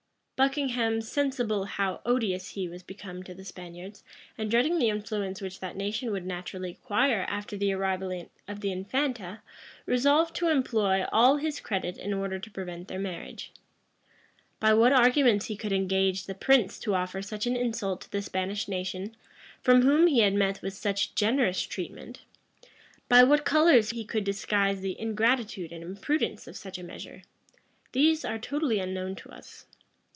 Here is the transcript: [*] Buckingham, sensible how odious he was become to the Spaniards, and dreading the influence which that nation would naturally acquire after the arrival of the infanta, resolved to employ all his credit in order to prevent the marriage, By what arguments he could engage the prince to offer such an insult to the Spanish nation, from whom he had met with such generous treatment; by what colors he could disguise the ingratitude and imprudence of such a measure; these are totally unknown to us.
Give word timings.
[*] 0.41 0.41
Buckingham, 0.41 1.01
sensible 1.01 1.65
how 1.65 2.01
odious 2.03 2.53
he 2.53 2.67
was 2.67 2.81
become 2.81 3.21
to 3.25 3.33
the 3.35 3.45
Spaniards, 3.45 4.03
and 4.39 4.49
dreading 4.49 4.79
the 4.79 4.89
influence 4.89 5.39
which 5.39 5.59
that 5.59 5.75
nation 5.77 6.11
would 6.11 6.25
naturally 6.25 6.71
acquire 6.71 7.27
after 7.29 7.55
the 7.55 7.71
arrival 7.73 8.27
of 8.47 8.61
the 8.61 8.71
infanta, 8.71 9.43
resolved 9.85 10.35
to 10.37 10.49
employ 10.49 11.05
all 11.13 11.37
his 11.37 11.59
credit 11.59 11.95
in 11.99 12.11
order 12.11 12.39
to 12.39 12.49
prevent 12.49 12.87
the 12.87 12.97
marriage, 12.97 13.51
By 14.59 14.73
what 14.73 14.91
arguments 14.91 15.45
he 15.45 15.55
could 15.55 15.71
engage 15.71 16.25
the 16.25 16.33
prince 16.33 16.79
to 16.79 16.95
offer 16.95 17.21
such 17.21 17.45
an 17.45 17.55
insult 17.55 18.01
to 18.01 18.11
the 18.11 18.23
Spanish 18.23 18.67
nation, 18.67 19.15
from 19.61 19.83
whom 19.83 20.07
he 20.07 20.21
had 20.21 20.33
met 20.33 20.63
with 20.63 20.73
such 20.73 21.13
generous 21.13 21.61
treatment; 21.61 22.21
by 23.07 23.21
what 23.21 23.45
colors 23.45 23.91
he 23.91 24.03
could 24.03 24.23
disguise 24.23 24.81
the 24.81 24.99
ingratitude 24.99 25.71
and 25.71 25.83
imprudence 25.83 26.47
of 26.47 26.57
such 26.57 26.79
a 26.79 26.83
measure; 26.83 27.21
these 27.91 28.25
are 28.25 28.39
totally 28.39 28.79
unknown 28.79 29.13
to 29.17 29.29
us. 29.29 29.67